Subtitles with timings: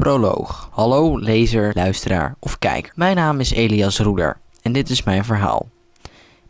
[0.00, 0.68] Proloog.
[0.72, 2.92] Hallo lezer, luisteraar of kijker.
[2.94, 5.68] Mijn naam is Elias Roeder en dit is mijn verhaal.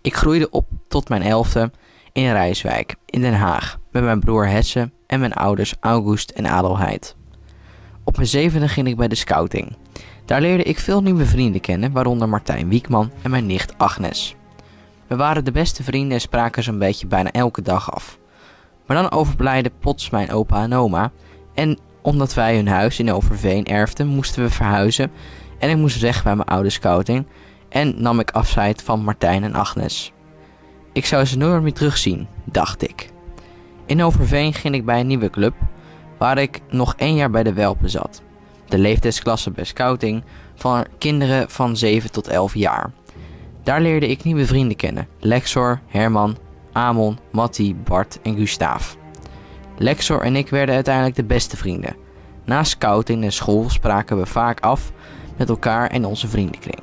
[0.00, 1.71] Ik groeide op tot mijn elfde
[2.12, 7.16] in Rijswijk, in Den Haag, met mijn broer Hesse en mijn ouders August en Adelheid.
[8.05, 9.77] Op mijn zevende ging ik bij de scouting.
[10.25, 14.37] Daar leerde ik veel nieuwe vrienden kennen, waaronder Martijn Wiekman en mijn nicht Agnes.
[15.07, 18.19] We waren de beste vrienden en spraken zo'n beetje bijna elke dag af.
[18.87, 21.12] Maar dan overblijden plots mijn opa en oma
[21.55, 25.11] en omdat wij hun huis in Overveen erfden, moesten we verhuizen
[25.58, 27.27] en ik moest weg bij mijn oude scouting
[27.68, 30.13] en nam ik afscheid van Martijn en Agnes.
[30.93, 33.11] Ik zou ze nooit meer terugzien, dacht ik.
[33.86, 35.55] In Overveen ging ik bij een nieuwe club,
[36.19, 38.22] waar ik nog één jaar bij de Welpen zat.
[38.69, 42.91] De leeftijdsklasse bij scouting van kinderen van 7 tot 11 jaar.
[43.62, 46.36] Daar leerde ik nieuwe vrienden kennen: Lexor, Herman,
[46.72, 48.97] Amon, Matti, Bart en Gustaaf.
[49.83, 51.97] Lexor en ik werden uiteindelijk de beste vrienden.
[52.44, 54.92] Na scouting en school spraken we vaak af
[55.36, 56.80] met elkaar en onze vriendenkring.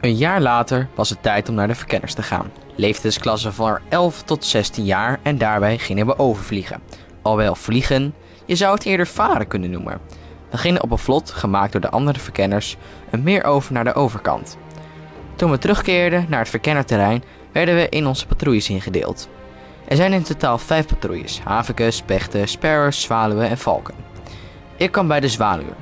[0.00, 2.50] Een jaar later was het tijd om naar de verkenners te gaan.
[2.74, 6.80] Leeftijdsklasse van 11 tot 16 jaar en daarbij gingen we overvliegen.
[7.22, 10.00] Alwel vliegen, je zou het eerder varen kunnen noemen.
[10.50, 12.76] We gingen op een vlot, gemaakt door de andere verkenners,
[13.10, 14.56] een meer over naar de overkant.
[15.36, 19.28] Toen we terugkeerden naar het verkennerterrein, werden we in onze patrouilles ingedeeld.
[19.84, 23.94] Er zijn in totaal vijf patrouilles: haviken, spechten, sparrows, zwaluwen en valken.
[24.76, 25.74] Ik kwam bij de zwaluwen.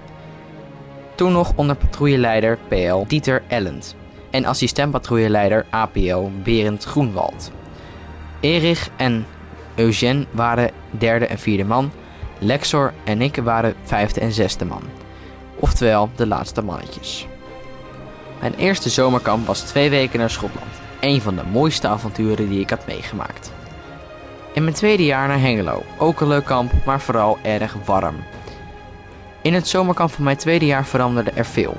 [1.14, 3.96] Toen nog onder patrouilleleider PL Dieter Ellend
[4.30, 7.50] en assistentpatrouilleleider APL Berend Groenwald.
[8.40, 9.26] Erich en
[9.74, 11.90] Eugène waren derde en vierde man.
[12.38, 14.82] Lexor en ik waren vijfde en zesde man.
[15.56, 17.26] Oftewel de laatste mannetjes.
[18.40, 20.72] Mijn eerste zomerkamp was twee weken naar Schotland.
[21.00, 23.52] Een van de mooiste avonturen die ik had meegemaakt.
[24.58, 25.82] In mijn tweede jaar naar Hengelo.
[25.98, 28.16] Ook een leuk kamp, maar vooral erg warm.
[29.42, 31.76] In het zomerkamp van mijn tweede jaar veranderde er veel.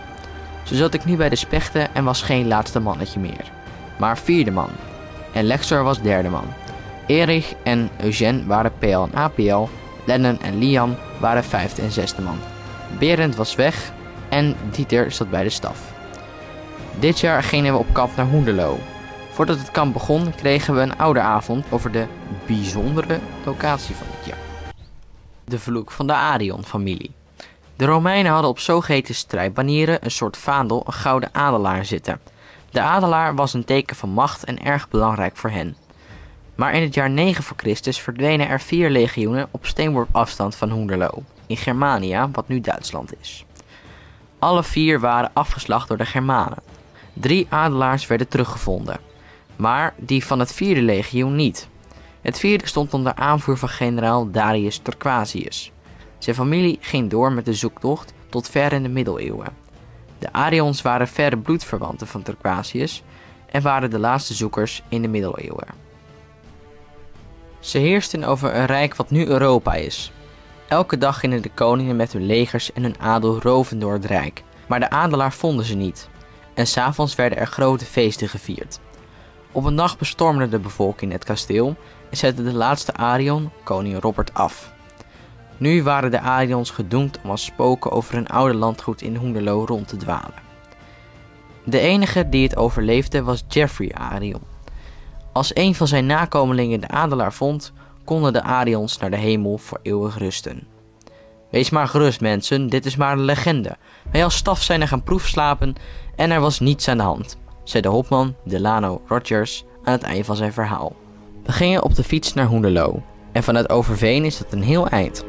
[0.63, 3.51] Zo zat ik nu bij de spechten en was geen laatste mannetje meer,
[3.97, 4.69] maar vierde man.
[5.34, 6.44] En Lexor was derde man.
[7.07, 9.67] Erich en Eugène waren PL en APL,
[10.06, 12.40] Lennon en Lian waren vijfde en zesde man.
[13.00, 13.91] Berend was weg
[14.29, 15.94] en Dieter zat bij de staf.
[17.00, 18.78] Dit jaar gingen we op kamp naar Hoenderloo.
[19.39, 22.05] Voordat het kamp begon kregen we een oude avond over de
[22.45, 24.73] bijzondere locatie van het jaar.
[25.45, 27.11] De vloek van de Arion-familie.
[27.75, 32.19] De Romeinen hadden op zogeheten strijdbanieren een soort vaandel, een gouden adelaar zitten.
[32.72, 35.75] De adelaar was een teken van macht en erg belangrijk voor hen.
[36.55, 40.69] Maar in het jaar 9 voor Christus verdwenen er vier legioenen op steenworp afstand van
[40.69, 43.45] Hoenderloo, in Germania, wat nu Duitsland is.
[44.39, 46.61] Alle vier waren afgeslacht door de Germanen.
[47.13, 49.09] Drie adelaars werden teruggevonden,
[49.59, 51.68] maar die van het vierde legioen niet.
[52.22, 55.72] Het vierde stond onder aanvoer van generaal Darius Torquasius.
[56.18, 59.47] Zijn familie ging door met de zoektocht tot ver in de middeleeuwen.
[60.20, 63.03] De Arions waren verre bloedverwanten van Torquasius
[63.46, 65.68] en waren de laatste zoekers in de middeleeuwen.
[67.59, 70.12] Ze heersten over een rijk wat nu Europa is.
[70.68, 74.44] Elke dag gingen de koningen met hun legers en hun adel roven door het rijk,
[74.68, 76.09] maar de adelaar vonden ze niet.
[76.53, 78.80] En s'avonds werden er grote feesten gevierd.
[79.51, 81.75] Op een dag bestormde de bevolking het kasteel
[82.09, 84.71] en zette de laatste Arion, koning Robert, af.
[85.57, 89.87] Nu waren de Arions gedoemd om als spoken over een oude landgoed in Hoenderloo rond
[89.87, 90.47] te dwalen.
[91.63, 94.41] De enige die het overleefde was Jeffrey Arion.
[95.33, 97.73] Als een van zijn nakomelingen de adelaar vond,
[98.03, 100.67] konden de Arions naar de hemel voor eeuwig rusten.
[101.51, 103.77] Wees maar gerust mensen, dit is maar een legende.
[104.11, 105.75] Wij als staf zijn er gaan proefslapen
[106.16, 107.37] en er was niets aan de hand,
[107.69, 110.96] zei de hopman Delano Rogers aan het eind van zijn verhaal.
[111.44, 115.24] We gingen op de fiets naar Hoenderloo en vanuit Overveen is dat een heel eind.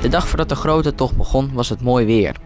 [0.00, 2.36] De dag voordat de grote tocht begon was het mooi weer.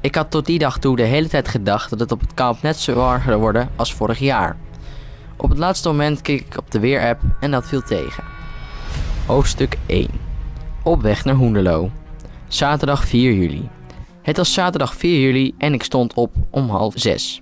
[0.00, 2.62] Ik had tot die dag toe de hele tijd gedacht dat het op het kamp
[2.62, 4.56] net zo warm zou worden als vorig jaar.
[5.36, 8.24] Op het laatste moment keek ik op de weerapp en dat viel tegen.
[9.26, 10.08] Hoofdstuk 1
[10.82, 11.90] Op weg naar Hoenderloo.
[12.48, 13.68] Zaterdag 4 juli.
[14.22, 17.41] Het was zaterdag 4 juli en ik stond op om half 6.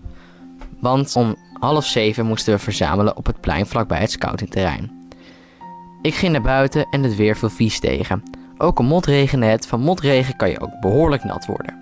[0.81, 5.09] Want om half 7 moesten we verzamelen op het plein vlakbij het scoutingterrein.
[6.03, 8.23] Ik ging naar buiten en het weer viel vies tegen.
[8.59, 9.67] Ook een motregende het.
[9.67, 11.79] Van motregen kan je ook behoorlijk nat worden.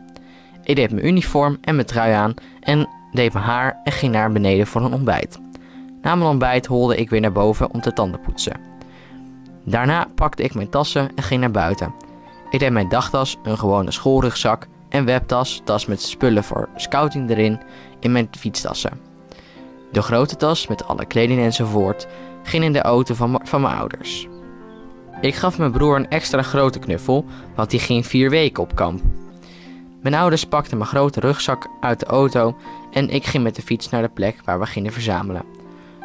[0.62, 4.32] Ik deed mijn uniform en mijn trui aan en deed mijn haar en ging naar
[4.32, 5.38] beneden voor een ontbijt.
[6.02, 8.60] Na mijn ontbijt holde ik weer naar boven om te tanden poetsen.
[9.64, 11.94] Daarna pakte ik mijn tassen en ging naar buiten.
[12.50, 17.60] Ik deed mijn dagtas, een gewone schoolrugzak en webtas, tas met spullen voor scouting erin,
[18.00, 19.00] in mijn fietstassen.
[19.92, 22.06] De grote tas met alle kleding enzovoort
[22.42, 24.28] ging in de auto van, van mijn ouders.
[25.20, 27.24] Ik gaf mijn broer een extra grote knuffel,
[27.54, 29.00] want die ging vier weken op kamp.
[30.02, 32.56] Mijn ouders pakten mijn grote rugzak uit de auto
[32.92, 35.42] en ik ging met de fiets naar de plek waar we gingen verzamelen.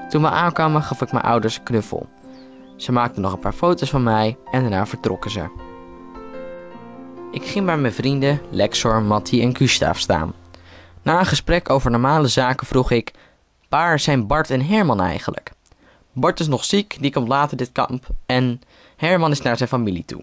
[0.10, 2.08] Toen we aankwamen gaf ik mijn ouders een knuffel.
[2.76, 5.50] Ze maakten nog een paar foto's van mij en daarna vertrokken ze.
[7.32, 10.34] Ik ging bij mijn vrienden Lexor, Matti en Gustav staan.
[11.04, 13.12] Na een gesprek over normale zaken vroeg ik:
[13.70, 15.52] Waar zijn Bart en Herman eigenlijk?
[16.12, 18.62] Bart is nog ziek, die komt later dit kamp en
[18.96, 20.22] Herman is naar zijn familie toe,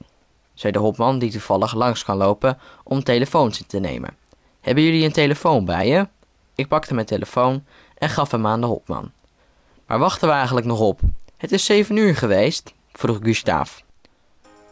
[0.55, 4.17] zei de hopman die toevallig langs kan lopen om telefoons in te nemen.
[4.61, 6.09] Hebben jullie een telefoon bij je?
[6.55, 7.65] Ik pakte mijn telefoon
[7.99, 9.11] en gaf hem aan de hopman.
[9.87, 11.01] Waar wachten we eigenlijk nog op?
[11.37, 13.79] Het is zeven uur geweest, vroeg Gustav.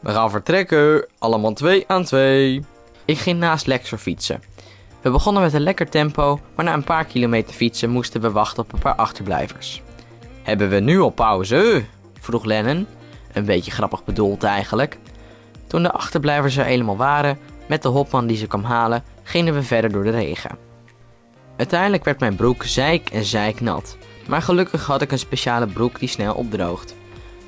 [0.00, 2.64] We gaan vertrekken, allemaal twee aan twee.
[3.04, 4.47] Ik ging naast Lexor fietsen.
[5.00, 8.62] We begonnen met een lekker tempo, maar na een paar kilometer fietsen moesten we wachten
[8.62, 9.82] op een paar achterblijvers.
[10.42, 11.84] Hebben we nu al pauze?
[12.20, 12.86] vroeg Lennon,
[13.32, 14.98] een beetje grappig bedoeld eigenlijk.
[15.66, 19.62] Toen de achterblijvers er helemaal waren, met de hopman die ze kwam halen, gingen we
[19.62, 20.58] verder door de regen.
[21.56, 23.96] Uiteindelijk werd mijn broek zeik en zeiknat,
[24.28, 26.94] maar gelukkig had ik een speciale broek die snel opdroogt.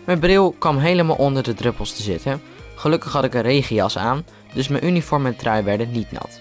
[0.04, 2.42] Mijn bril kwam helemaal onder de druppels te zitten.
[2.74, 4.24] Gelukkig had ik een regenjas aan,
[4.54, 6.40] dus mijn uniform en trui werden niet nat.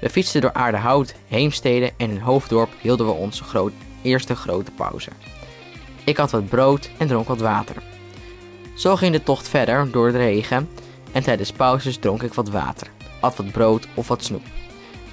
[0.00, 5.10] We fietsten door Aardehout, Heemstede en in Hoofddorp hielden we onze groot, eerste grote pauze.
[6.04, 7.76] Ik had wat brood en dronk wat water.
[8.74, 10.68] Zo ging de tocht verder door de regen
[11.12, 12.86] en tijdens pauzes dronk ik wat water,
[13.20, 14.44] at wat brood of wat snoep.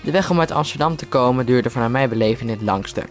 [0.04, 3.04] De weg om uit Amsterdam te komen duurde naar mijn beleving het langste.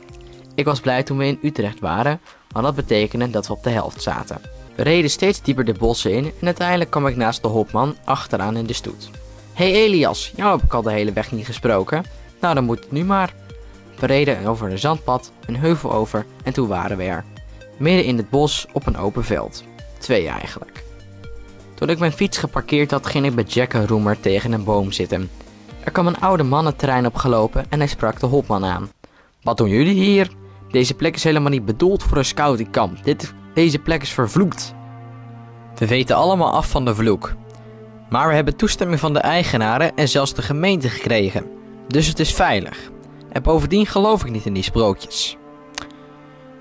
[0.54, 3.70] Ik was blij toen we in Utrecht waren, want dat betekende dat we op de
[3.70, 4.40] helft zaten.
[4.74, 8.56] We reden steeds dieper de bossen in en uiteindelijk kwam ik naast de hopman achteraan
[8.56, 9.10] in de stoet.
[9.56, 12.04] Hey Elias, jou heb ik al de hele weg niet gesproken.
[12.40, 13.34] Nou, dan moet het nu maar.
[13.98, 17.24] We reden over een zandpad, een heuvel over en toen waren we er.
[17.76, 19.64] Midden in het bos op een open veld.
[19.98, 20.84] Twee eigenlijk.
[21.74, 24.92] Toen ik mijn fiets geparkeerd had, ging ik bij Jack en Roemer tegen een boom
[24.92, 25.30] zitten.
[25.84, 28.90] Er kwam een oude man het terrein opgelopen en hij sprak de hopman aan.
[29.42, 30.30] Wat doen jullie hier?
[30.70, 33.04] Deze plek is helemaal niet bedoeld voor een scoutingkamp.
[33.04, 34.74] Dit, deze plek is vervloekt.
[35.74, 37.34] We weten allemaal af van de vloek.
[38.10, 41.46] Maar we hebben toestemming van de eigenaren en zelfs de gemeente gekregen.
[41.88, 42.90] Dus het is veilig.
[43.32, 45.36] En bovendien geloof ik niet in die sprookjes.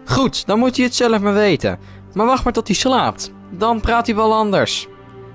[0.05, 1.79] Goed, dan moet hij het zelf maar weten.
[2.13, 3.31] Maar wacht maar tot hij slaapt.
[3.51, 4.87] Dan praat hij wel anders.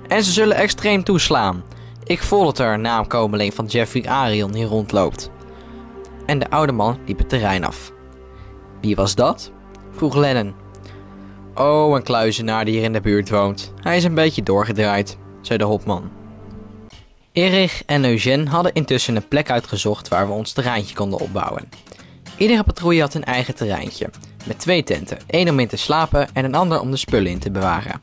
[0.09, 1.63] En ze zullen extreem toeslaan.
[2.05, 5.31] Ik voel het er, naamkomeling van Jeffrey Arion hier rondloopt.
[6.27, 7.93] En de oude man liep het terrein af.
[8.81, 9.53] Wie was dat?
[9.91, 10.55] vroeg Lennon.
[11.55, 13.73] Oh, een kluizenaar die hier in de buurt woont.
[13.77, 16.11] Hij is een beetje doorgedraaid, zei de hopman.
[17.33, 21.69] Erich en Eugène hadden intussen een plek uitgezocht waar we ons terreintje konden opbouwen.
[22.37, 24.11] Iedere patrouille had een eigen terreintje,
[24.47, 27.39] met twee tenten, één om in te slapen en een ander om de spullen in
[27.39, 28.01] te bewaren.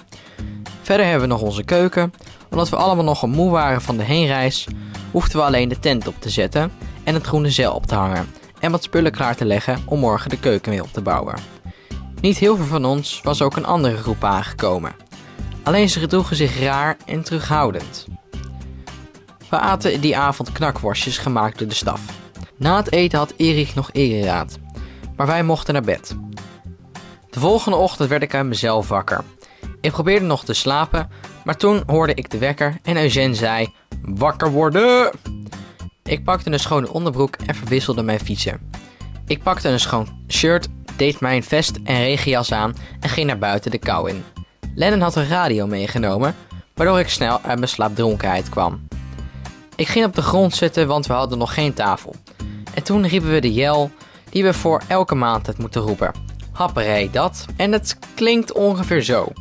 [0.82, 2.14] Verder hebben we nog onze keuken.
[2.50, 4.68] Omdat we allemaal nogal moe waren van de heenreis,
[5.12, 6.72] hoefden we alleen de tent op te zetten
[7.04, 8.28] en het groene zeil op te hangen
[8.60, 11.36] en wat spullen klaar te leggen om morgen de keuken weer op te bouwen.
[12.22, 15.07] Niet heel veel van ons was ook een andere groep aangekomen.
[15.68, 18.08] Alleen ze gedroegen zich raar en terughoudend.
[19.50, 22.02] We aten die avond knakworstjes gemaakt door de staf.
[22.58, 24.58] Na het eten had Erich nog ereraad,
[25.16, 26.16] maar wij mochten naar bed.
[27.30, 29.24] De volgende ochtend werd ik uit mezelf wakker.
[29.82, 31.10] Ik probeerde nog te slapen,
[31.44, 35.12] maar toen hoorde ik de wekker en Eugène zei: Wakker worden!
[36.04, 38.72] Ik pakte een schone onderbroek en verwisselde mijn fietsen.
[39.26, 43.72] Ik pakte een schoon shirt, deed mijn vest en regenjas aan en ging naar buiten
[43.72, 44.24] de kou in.
[44.78, 46.36] Lennon had een radio meegenomen,
[46.74, 48.88] waardoor ik snel uit mijn slaapdronkenheid kwam.
[49.76, 52.16] Ik ging op de grond zitten, want we hadden nog geen tafel.
[52.74, 53.92] En toen riepen we de jel
[54.30, 56.12] die we voor elke maand het moeten roepen.
[56.52, 57.46] Happerij dat.
[57.56, 59.32] En het klinkt ongeveer zo.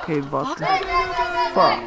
[0.00, 0.64] Oké, wat de
[1.54, 1.78] fuck?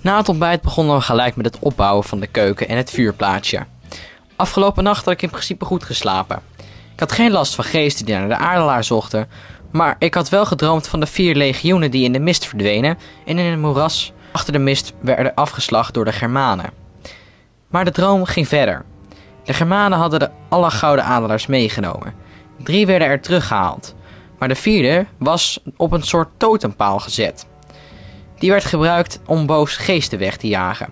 [0.00, 3.66] Na het ontbijt begonnen we gelijk met het opbouwen van de keuken en het vuurplaatsje.
[4.42, 6.40] Afgelopen nacht had ik in principe goed geslapen.
[6.92, 9.28] Ik had geen last van geesten die naar de aardelaar zochten,
[9.70, 13.38] maar ik had wel gedroomd van de vier legioenen die in de mist verdwenen en
[13.38, 16.70] in een moeras achter de mist werden afgeslacht door de Germanen.
[17.68, 18.84] Maar de droom ging verder.
[19.44, 22.14] De Germanen hadden de alle gouden adelaars meegenomen.
[22.62, 23.94] Drie werden er teruggehaald,
[24.38, 27.46] maar de vierde was op een soort totempaal gezet.
[28.38, 30.88] Die werd gebruikt om boos geesten weg te jagen.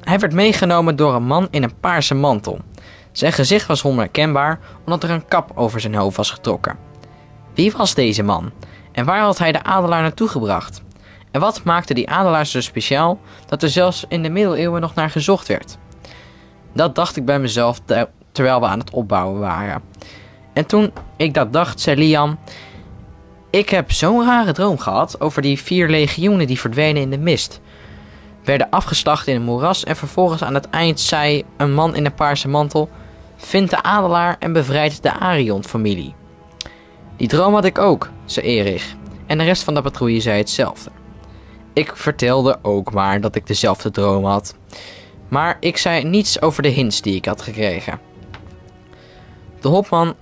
[0.00, 2.60] Hij werd meegenomen door een man in een paarse mantel.
[3.12, 6.76] Zijn gezicht was onherkenbaar omdat er een kap over zijn hoofd was getrokken.
[7.54, 8.50] Wie was deze man?
[8.92, 10.82] En waar had hij de adelaar naartoe gebracht?
[11.30, 15.10] En wat maakte die adelaar zo speciaal dat er zelfs in de middeleeuwen nog naar
[15.10, 15.78] gezocht werd?
[16.72, 19.82] Dat dacht ik bij mezelf ter- terwijl we aan het opbouwen waren.
[20.52, 22.38] En toen ik dat dacht, zei Liam:
[23.50, 27.60] Ik heb zo'n rare droom gehad over die vier legioenen die verdwenen in de mist.
[28.44, 32.14] Werden afgeslacht in een moeras en vervolgens aan het eind zei een man in een
[32.14, 32.90] paarse mantel:
[33.44, 36.14] Vind de adelaar en bevrijd de Arion-familie.
[37.16, 38.94] Die droom had ik ook, zei Erich,
[39.26, 40.90] en de rest van de patrouille zei hetzelfde.
[41.72, 44.54] Ik vertelde ook maar dat ik dezelfde droom had,
[45.28, 48.00] maar ik zei niets over de hints die ik had gekregen.
[49.60, 50.14] De hopman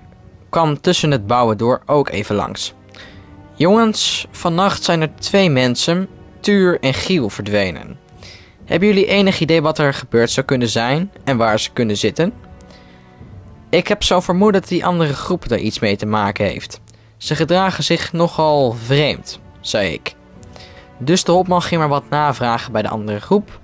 [0.48, 2.74] kwam tussen het bouwen door ook even langs.
[3.54, 6.08] Jongens, vannacht zijn er twee mensen,
[6.40, 7.98] Tuur en Giel, verdwenen.
[8.64, 12.32] Hebben jullie enig idee wat er gebeurd zou kunnen zijn en waar ze kunnen zitten?
[13.70, 16.80] Ik heb zo vermoeden dat die andere groep er iets mee te maken heeft.
[17.16, 20.14] Ze gedragen zich nogal vreemd, zei ik.
[20.98, 23.60] Dus de hopman ging maar wat navragen bij de andere groep,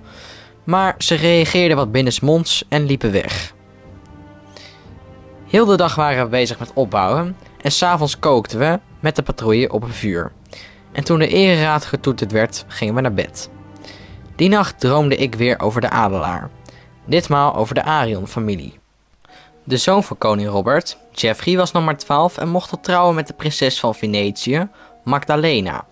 [0.63, 3.53] maar ze reageerden wat binnensmonds en liepen weg.
[5.47, 9.71] Heel de dag waren we bezig met opbouwen en s'avonds kookten we met de patrouille
[9.71, 10.31] op een vuur.
[10.91, 13.49] En toen de ereraad getoeterd werd, gingen we naar bed.
[14.35, 16.49] Die nacht droomde ik weer over de adelaar.
[17.05, 18.79] Ditmaal over de Arion-familie.
[19.67, 23.27] De zoon van koning Robert, Geoffrey, was nog maar 12 en mocht al trouwen met
[23.27, 24.67] de prinses van Venetië,
[25.03, 25.85] Magdalena.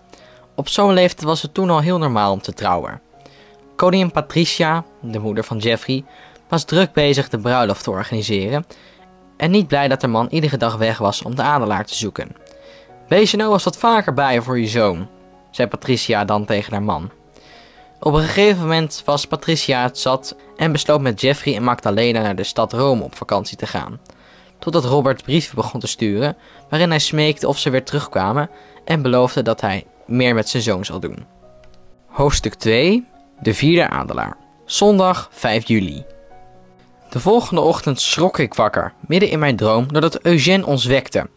[0.54, 3.00] Op zo'n leeftijd was het toen al heel normaal om te trouwen.
[3.74, 6.04] Koningin Patricia, de moeder van Geoffrey,
[6.48, 8.66] was druk bezig de bruiloft te organiseren
[9.36, 12.36] en niet blij dat haar man iedere dag weg was om de adelaar te zoeken.
[13.08, 15.08] Wees je nou eens wat vaker bij voor je zoon,
[15.50, 17.10] zei Patricia dan tegen haar man.
[18.00, 22.36] Op een gegeven moment was Patricia het zat en besloot met Jeffrey en Magdalena naar
[22.36, 24.00] de stad Rome op vakantie te gaan.
[24.58, 26.36] Totdat Robert brieven begon te sturen
[26.68, 28.50] waarin hij smeekte of ze weer terugkwamen
[28.84, 31.26] en beloofde dat hij meer met zijn zoon zal doen.
[32.06, 33.06] Hoofdstuk 2
[33.40, 36.04] De vierde adelaar Zondag 5 juli
[37.10, 41.28] De volgende ochtend schrok ik wakker, midden in mijn droom, doordat Eugène ons wekte.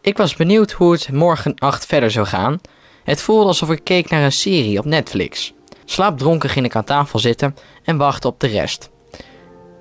[0.00, 2.60] Ik was benieuwd hoe het morgen acht verder zou gaan.
[3.04, 5.53] Het voelde alsof ik keek naar een serie op Netflix.
[5.84, 8.90] Slaapdronken ging ik aan tafel zitten en wachtte op de rest.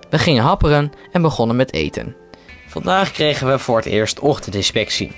[0.09, 2.15] We gingen happeren en begonnen met eten.
[2.67, 5.11] Vandaag kregen we voor het eerst ochtendinspectie.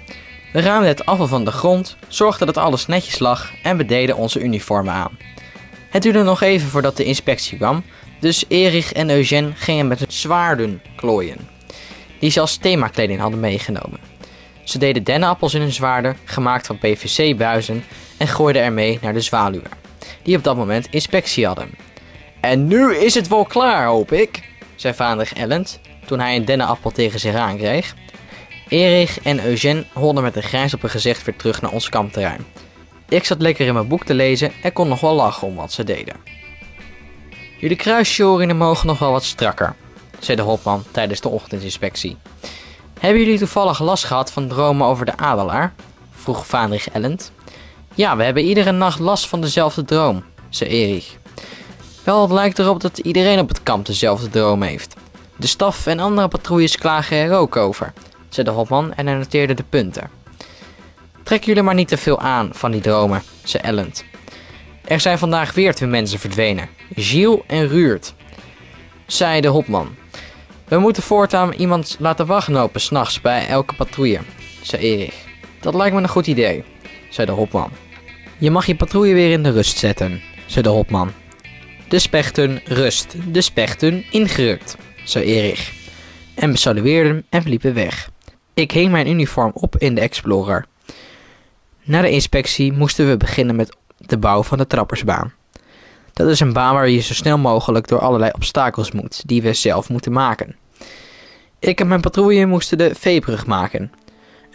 [0.53, 4.15] We ruimden het afval van de grond, zorgden dat alles netjes lag en we deden
[4.15, 5.17] onze uniformen aan.
[5.89, 7.83] Het duurde nog even voordat de inspectie kwam,
[8.19, 11.49] dus Erich en Eugène gingen met hun zwaarden klooien,
[12.19, 13.99] die ze als themakleding hadden meegenomen.
[14.63, 17.83] Ze deden dennenappels in hun zwaarden, gemaakt van PVC-buizen,
[18.17, 19.71] en gooiden ermee naar de zwaluwen,
[20.23, 21.69] die op dat moment inspectie hadden.
[22.41, 26.91] En nu is het wel klaar, hoop ik, zei vader Ellend, toen hij een dennenappel
[26.91, 27.95] tegen zich aankreeg.
[28.67, 32.45] Erich en Eugène holden met een grijns op hun gezicht weer terug naar ons kampterrein.
[33.09, 35.71] Ik zat lekker in mijn boek te lezen en kon nog wel lachen om wat
[35.71, 36.15] ze deden.
[37.59, 39.75] Jullie kruissjoringen mogen nog wel wat strakker,
[40.19, 42.17] zei de hopman tijdens de ochtendinspectie.
[42.99, 45.73] Hebben jullie toevallig last gehad van dromen over de adelaar?
[46.11, 47.31] vroeg Vaandrich Ellend.
[47.95, 51.17] Ja, we hebben iedere nacht last van dezelfde droom, zei Erich.
[52.03, 54.95] Wel, het lijkt erop dat iedereen op het kamp dezelfde droom heeft.
[55.35, 57.93] De staf en andere patrouilles klagen er ook over,
[58.29, 60.09] zei de hopman en hij noteerde de punten.
[61.23, 64.05] Trek jullie maar niet te veel aan van die dromen, zei Ellend.
[64.85, 68.13] Er zijn vandaag weer twee mensen verdwenen, Gilles en Ruurt,
[69.05, 69.95] zei de hopman.
[70.67, 74.19] We moeten voortaan iemand laten wachtlopen s'nachts bij elke patrouille,
[74.61, 75.15] zei Erich.
[75.59, 76.63] Dat lijkt me een goed idee,
[77.09, 77.71] zei de hopman.
[78.37, 81.11] Je mag je patrouille weer in de rust zetten, zei de hopman.
[81.87, 85.73] De spechten rust, de spechten ingerukt, zei Erich.
[86.33, 88.09] En we salueerden en liepen weg.
[88.53, 90.65] Ik hing mijn uniform op in de Explorer.
[91.83, 95.33] Na de inspectie moesten we beginnen met de bouw van de trappersbaan.
[96.13, 99.53] Dat is een baan waar je zo snel mogelijk door allerlei obstakels moet, die we
[99.53, 100.55] zelf moeten maken.
[101.59, 103.91] Ik en mijn patrouille moesten de veebrug maken.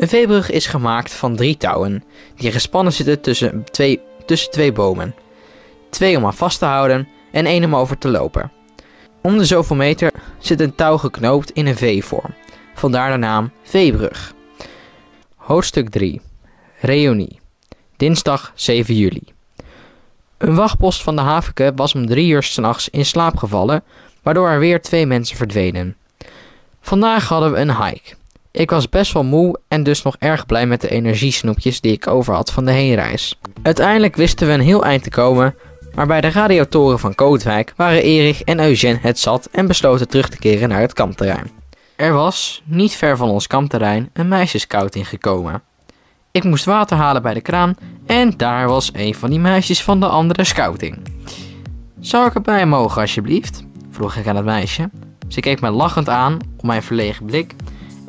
[0.00, 2.04] Een veebrug is gemaakt van drie touwen,
[2.36, 5.14] die gespannen zitten tussen twee, tussen twee bomen.
[5.90, 8.52] Twee om aan vast te houden en één om over te lopen.
[9.22, 12.34] Om de zoveel meter zit een touw geknoopt in een V-vorm,
[12.74, 14.34] vandaar de naam veebrug.
[15.36, 16.20] Hoofdstuk 3
[16.80, 17.40] Reunie
[17.96, 19.24] Dinsdag 7 juli
[20.38, 23.84] Een wachtpost van de havenke was om drie uur s'nachts in slaap gevallen,
[24.22, 25.96] waardoor er weer twee mensen verdwenen.
[26.80, 28.18] Vandaag hadden we een hike.
[28.52, 32.06] Ik was best wel moe en dus nog erg blij met de energiesnoepjes die ik
[32.06, 33.38] over had van de heenreis.
[33.62, 35.54] Uiteindelijk wisten we een heel eind te komen,
[35.94, 40.28] maar bij de radiotoren van Kootwijk waren Erich en Eugène het zat en besloten terug
[40.28, 41.50] te keren naar het kampterrein.
[41.96, 45.62] Er was, niet ver van ons kampterrein, een meisjesscouting gekomen.
[46.30, 47.76] Ik moest water halen bij de kraan
[48.06, 50.98] en daar was een van die meisjes van de andere scouting.
[52.00, 53.64] Zou ik erbij mogen alsjeblieft?
[53.90, 54.90] vroeg ik aan het meisje.
[55.28, 57.54] Ze keek me lachend aan om mijn verlegen blik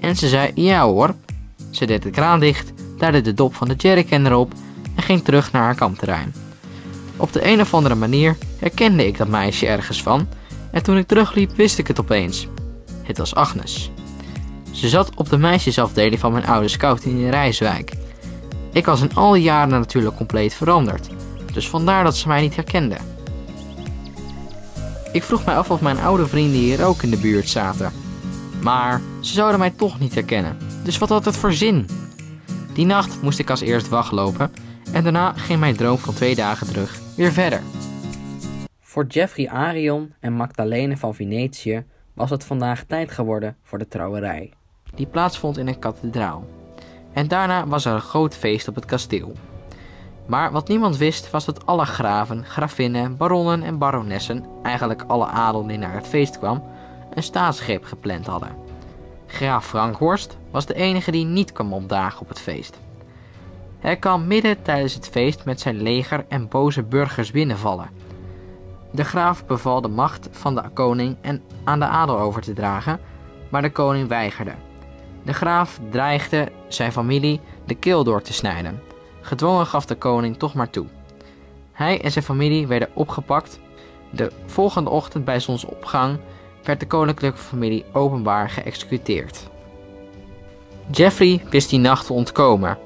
[0.02, 1.16] en ze zei ja hoor.
[1.70, 4.54] Ze deed de kraan dicht, duidde de dop van de jerrycan erop
[4.96, 6.34] en ging terug naar haar kampterrein.
[7.18, 10.28] Op de een of andere manier herkende ik dat meisje ergens van
[10.72, 12.48] en toen ik terugliep wist ik het opeens.
[13.04, 13.92] Het was Agnes.
[14.72, 17.92] Ze zat op de meisjesafdeling van mijn oude scout in Rijswijk.
[18.74, 21.10] Ik was in al die jaren natuurlijk compleet veranderd,
[21.54, 22.98] dus vandaar dat ze mij niet herkende.
[25.12, 28.01] Ik vroeg mij af of mijn oude vrienden hier ook in de buurt zaten.
[28.62, 31.88] Maar ze zouden mij toch niet herkennen, dus wat had het voor zin?
[32.74, 34.52] Die nacht moest ik als eerst wachtlopen
[34.94, 37.62] en daarna ging mijn droom van twee dagen terug weer verder.
[38.80, 44.54] Voor Jeffrey Arion en Magdalene van Venetië was het vandaag tijd geworden voor de trouwerij.
[44.96, 46.46] Die plaatsvond in een kathedraal.
[47.14, 49.34] En daarna was er een groot feest op het kasteel.
[50.26, 55.68] Maar wat niemand wist was dat alle graven, grafinnen, baronnen en baronessen, eigenlijk alle adel
[55.68, 56.64] die naar het feest kwam,
[57.14, 58.56] een staatsgreep gepland hadden.
[59.28, 62.80] Graaf Frankhorst was de enige die niet kwam opdagen op het feest.
[63.80, 67.90] Hij kwam midden tijdens het feest met zijn leger en boze burgers binnenvallen.
[68.92, 73.00] De graaf beval de macht van de koning en aan de adel over te dragen,
[73.50, 74.54] maar de koning weigerde.
[75.24, 78.82] De graaf dreigde zijn familie de keel door te snijden.
[79.22, 80.86] Gedwongen gaf de koning toch maar toe.
[81.72, 83.60] Hij en zijn familie werden opgepakt.
[84.10, 86.20] De volgende ochtend bij zonsopgang
[86.64, 89.50] werd de koninklijke familie openbaar geëxecuteerd.
[90.92, 92.78] Jeffrey wist die nacht te ontkomen.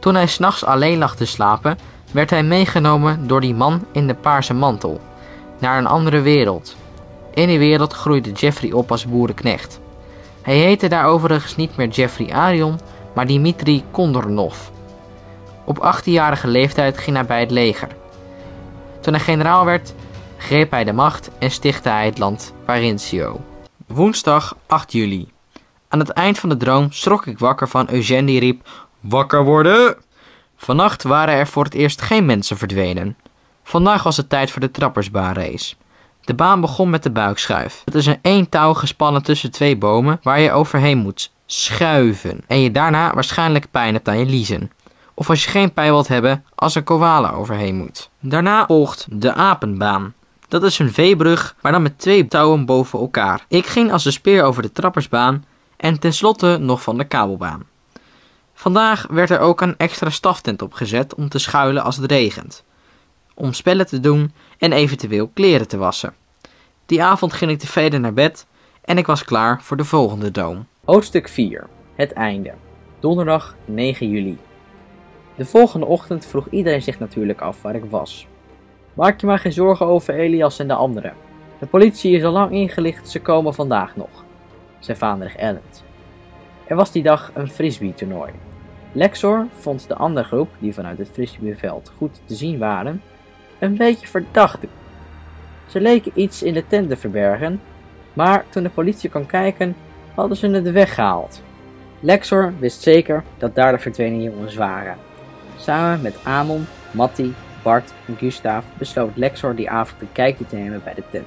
[0.00, 1.78] Toen hij s'nachts alleen lag te slapen,
[2.12, 5.00] werd hij meegenomen door die man in de paarse mantel
[5.58, 6.76] naar een andere wereld.
[7.34, 9.80] In die wereld groeide Jeffrey op als boerenknecht.
[10.42, 12.80] Hij heette daar overigens niet meer Jeffrey Arion,
[13.14, 14.56] maar Dimitri Kondornov.
[15.64, 17.88] Op 18-jarige leeftijd ging hij bij het leger.
[19.00, 19.94] Toen hij generaal werd,
[20.38, 23.40] greep hij de macht en stichtte hij het land Parintio.
[23.86, 25.28] Woensdag 8 juli.
[25.88, 28.68] Aan het eind van de droom schrok ik wakker van Eugène die riep:
[29.00, 29.96] Wakker worden!
[30.56, 33.16] Vannacht waren er voor het eerst geen mensen verdwenen.
[33.62, 35.74] Vandaag was het tijd voor de trappersbaanrace.
[36.20, 37.82] De baan begon met de buikschuif.
[37.84, 42.40] Het is een één touw gespannen tussen twee bomen waar je overheen moet schuiven.
[42.46, 44.70] En je daarna waarschijnlijk pijn hebt aan je liezen.
[45.14, 48.10] Of als je geen pijn wilt hebben, als een koala overheen moet.
[48.20, 50.14] Daarna volgt de apenbaan.
[50.48, 53.44] Dat is een veebrug, maar dan met twee touwen boven elkaar.
[53.48, 55.44] Ik ging als een speer over de trappersbaan
[55.76, 57.66] en tenslotte nog van de kabelbaan.
[58.54, 62.64] Vandaag werd er ook een extra staftent opgezet om te schuilen als het regent.
[63.34, 66.14] Om spellen te doen en eventueel kleren te wassen.
[66.86, 68.46] Die avond ging ik tevreden naar bed
[68.84, 70.66] en ik was klaar voor de volgende doom.
[70.84, 71.66] Hoofdstuk 4.
[71.94, 72.54] Het einde.
[73.00, 74.38] Donderdag 9 juli.
[75.36, 78.26] De volgende ochtend vroeg iedereen zich natuurlijk af waar ik was.
[78.98, 81.12] Maak je maar geen zorgen over Elias en de anderen.
[81.58, 84.24] De politie is al lang ingelicht, ze komen vandaag nog,
[84.78, 85.84] zei vader Ellend.
[86.66, 88.32] Er was die dag een frisbee-toernooi.
[88.92, 93.02] Lexor vond de andere groep, die vanuit het frisbeeveld goed te zien waren,
[93.58, 94.58] een beetje verdacht.
[95.66, 97.60] Ze leken iets in de tent te verbergen,
[98.12, 99.76] maar toen de politie kwam kijken,
[100.14, 101.42] hadden ze het weggehaald.
[102.00, 104.96] Lexor wist zeker dat daar de verdwenen jongens waren.
[105.56, 110.80] Samen met Amon, Matti, Bart en Gustav besloot Lexor die avond een kijkje te nemen
[110.84, 111.26] bij de tent.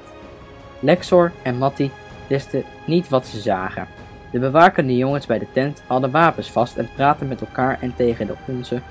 [0.80, 1.92] Lexor en Matti
[2.28, 3.88] wisten niet wat ze zagen.
[4.32, 8.28] De bewakende jongens bij de tent hadden wapens vast en praten met elkaar en tegen
[8.28, 8.82] de onze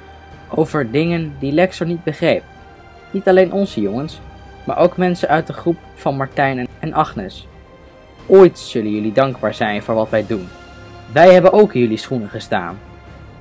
[0.48, 2.42] over dingen die Lexor niet begreep.
[3.10, 4.20] Niet alleen onze jongens,
[4.64, 7.46] maar ook mensen uit de groep van Martijn en Agnes.
[8.26, 10.48] Ooit zullen jullie dankbaar zijn voor wat wij doen.
[11.12, 12.78] Wij hebben ook in jullie schoenen gestaan,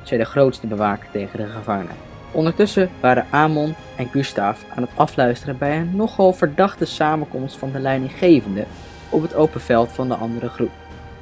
[0.03, 2.08] zei de grootste bewaker tegen de gevangenen.
[2.31, 7.79] Ondertussen waren Amon en Gustav aan het afluisteren bij een nogal verdachte samenkomst van de
[7.79, 8.65] leidinggevende
[9.09, 10.71] op het open veld van de andere groep.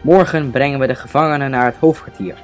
[0.01, 2.35] Morgen brengen we de gevangenen naar het hoofdkwartier.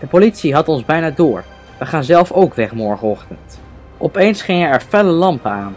[0.00, 1.44] De politie had ons bijna door.
[1.78, 3.60] We gaan zelf ook weg morgenochtend.
[3.98, 5.76] Opeens gingen er felle lampen aan.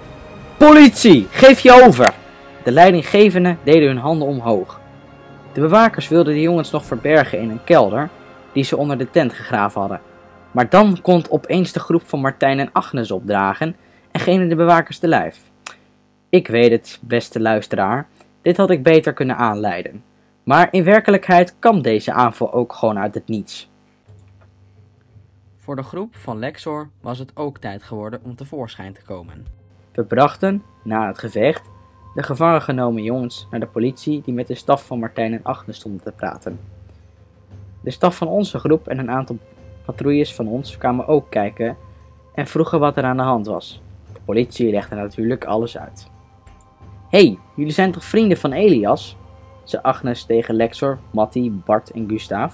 [0.57, 2.13] Politie, geef je over!
[2.63, 4.79] De leidinggevenden deden hun handen omhoog.
[5.53, 8.09] De bewakers wilden de jongens nog verbergen in een kelder
[8.53, 9.99] die ze onder de tent gegraven hadden.
[10.51, 13.75] Maar dan komt opeens de groep van Martijn en Agnes opdragen
[14.11, 15.39] en genen de bewakers te lijf.
[16.29, 18.07] Ik weet het, beste luisteraar,
[18.41, 20.03] dit had ik beter kunnen aanleiden.
[20.43, 23.69] Maar in werkelijkheid kwam deze aanval ook gewoon uit het niets.
[25.57, 29.45] Voor de groep van Lexor was het ook tijd geworden om tevoorschijn te komen.
[29.91, 31.69] We brachten, na het gevecht,
[32.15, 35.77] de gevangen genomen jongens naar de politie die met de staf van Martijn en Agnes
[35.77, 36.59] stonden te praten.
[37.81, 39.37] De staf van onze groep en een aantal
[39.85, 41.77] patrouilles van ons kwamen ook kijken
[42.33, 43.81] en vroegen wat er aan de hand was.
[44.13, 46.09] De politie legde natuurlijk alles uit.
[47.09, 49.17] hey, jullie zijn toch vrienden van Elias?
[49.63, 52.53] zei Agnes tegen Lexor, Matti, Bart en Gustav.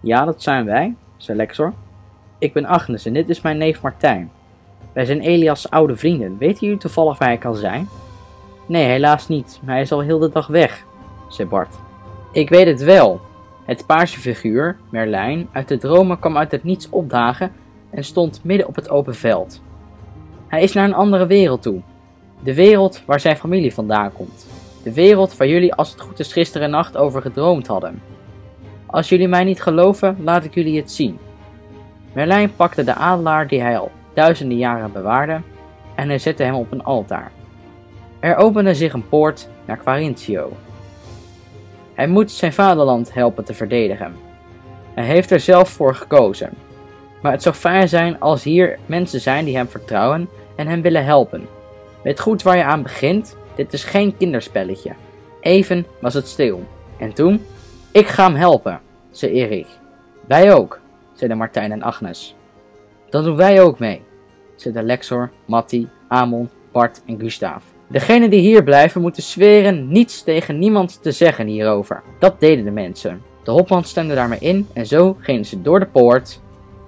[0.00, 1.72] Ja, dat zijn wij, zei Lexor.
[2.38, 4.30] Ik ben Agnes en dit is mijn neef Martijn.
[4.92, 6.38] Wij zijn Elias' oude vrienden.
[6.38, 7.88] Weten jullie toevallig waar hij kan zijn?
[8.66, 9.60] Nee, helaas niet.
[9.64, 10.84] Hij is al heel de dag weg,
[11.28, 11.74] zei Bart.
[12.32, 13.20] Ik weet het wel.
[13.64, 17.52] Het paarse figuur, Merlijn, uit de dromen kwam uit het niets opdagen
[17.90, 19.62] en stond midden op het open veld.
[20.48, 21.80] Hij is naar een andere wereld toe.
[22.42, 24.46] De wereld waar zijn familie vandaan komt.
[24.82, 28.02] De wereld waar jullie als het goed is gisteren nacht over gedroomd hadden.
[28.86, 31.18] Als jullie mij niet geloven, laat ik jullie het zien.
[32.12, 35.40] Merlijn pakte de adelaar die hij al duizenden jaren bewaarde
[35.94, 37.32] en hij zette hem op een altaar.
[38.20, 40.52] Er opende zich een poort naar Quarintio.
[42.02, 44.14] Hij moet zijn vaderland helpen te verdedigen.
[44.94, 46.50] Hij heeft er zelf voor gekozen.
[47.20, 51.04] Maar het zou fijn zijn als hier mensen zijn die hem vertrouwen en hem willen
[51.04, 51.46] helpen.
[52.02, 54.92] Weet goed waar je aan begint, dit is geen kinderspelletje.
[55.40, 56.64] Even was het stil.
[56.98, 57.46] En toen?
[57.92, 59.66] Ik ga hem helpen, zei Erik.
[60.26, 60.80] Wij ook,
[61.12, 62.34] zeiden Martijn en Agnes.
[63.10, 64.02] Dan doen wij ook mee,
[64.56, 67.71] zeiden Lexor, Matti, Amon, Bart en Gustav.
[67.92, 72.02] Degenen die hier blijven moeten zweren niets tegen niemand te zeggen hierover.
[72.18, 73.22] Dat deden de mensen.
[73.44, 76.40] De hopman stemde daarmee in en zo gingen ze door de poort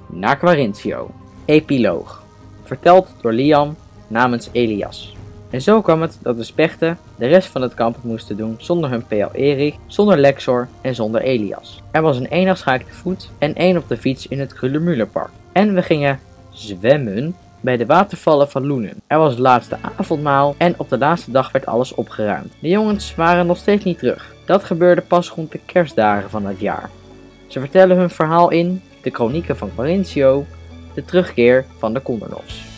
[0.09, 1.11] naar Quarintio.
[1.45, 2.25] Epiloog.
[2.63, 5.17] Verteld door Liam namens Elias.
[5.51, 8.91] En zo kwam het dat de spechten de rest van het kamp moesten doen zonder
[8.91, 11.83] hun PL Erik, zonder Lexor en zonder Elias.
[11.91, 15.31] Er was een eendagschaak te voet en één op de fiets in het Krullermullerpark.
[15.53, 19.03] En we gingen zwemmen bij de watervallen van Loenen.
[19.07, 22.53] Er was het laatste avondmaal en op de laatste dag werd alles opgeruimd.
[22.59, 24.35] De jongens waren nog steeds niet terug.
[24.47, 26.91] Dat gebeurde pas rond de kerstdagen van het jaar.
[27.47, 30.47] Ze vertellen hun verhaal in de Chronieken van Quarintio,
[30.95, 32.74] de terugkeer van de Condernos.